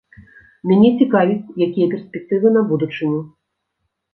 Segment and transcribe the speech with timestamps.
[0.69, 3.21] Мяне цікавіць, якія перспектывы на будучыню!